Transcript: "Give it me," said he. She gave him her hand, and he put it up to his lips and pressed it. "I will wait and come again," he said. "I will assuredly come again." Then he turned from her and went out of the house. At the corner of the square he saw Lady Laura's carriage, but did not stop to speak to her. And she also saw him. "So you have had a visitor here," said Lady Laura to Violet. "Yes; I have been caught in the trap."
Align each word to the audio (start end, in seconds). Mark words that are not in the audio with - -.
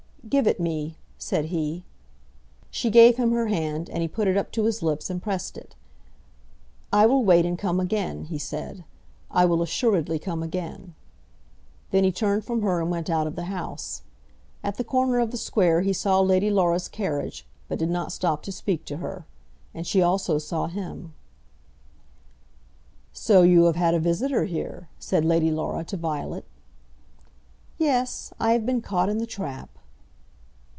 "Give 0.29 0.45
it 0.47 0.59
me," 0.61 0.97
said 1.17 1.45
he. 1.45 1.83
She 2.69 2.91
gave 2.91 3.17
him 3.17 3.31
her 3.31 3.47
hand, 3.47 3.89
and 3.89 4.03
he 4.03 4.07
put 4.07 4.27
it 4.27 4.37
up 4.37 4.51
to 4.51 4.63
his 4.65 4.83
lips 4.83 5.09
and 5.09 5.21
pressed 5.21 5.57
it. 5.57 5.75
"I 6.93 7.07
will 7.07 7.23
wait 7.25 7.43
and 7.43 7.57
come 7.57 7.79
again," 7.79 8.25
he 8.25 8.37
said. 8.37 8.85
"I 9.31 9.45
will 9.45 9.63
assuredly 9.63 10.19
come 10.19 10.43
again." 10.43 10.93
Then 11.89 12.03
he 12.03 12.11
turned 12.11 12.45
from 12.45 12.61
her 12.61 12.79
and 12.81 12.91
went 12.91 13.09
out 13.09 13.25
of 13.25 13.35
the 13.35 13.45
house. 13.45 14.03
At 14.63 14.77
the 14.77 14.83
corner 14.83 15.17
of 15.19 15.31
the 15.31 15.37
square 15.37 15.81
he 15.81 15.91
saw 15.91 16.19
Lady 16.21 16.51
Laura's 16.51 16.87
carriage, 16.87 17.45
but 17.67 17.79
did 17.79 17.89
not 17.89 18.13
stop 18.13 18.43
to 18.43 18.51
speak 18.51 18.85
to 18.85 18.97
her. 18.97 19.25
And 19.73 19.87
she 19.87 20.03
also 20.03 20.37
saw 20.37 20.67
him. 20.67 21.13
"So 23.11 23.41
you 23.41 23.63
have 23.65 23.75
had 23.75 23.95
a 23.95 23.99
visitor 23.99 24.45
here," 24.45 24.87
said 24.99 25.25
Lady 25.25 25.49
Laura 25.51 25.83
to 25.85 25.97
Violet. 25.97 26.45
"Yes; 27.79 28.31
I 28.39 28.53
have 28.53 28.67
been 28.67 28.81
caught 28.81 29.09
in 29.09 29.17
the 29.17 29.25
trap." 29.25 29.67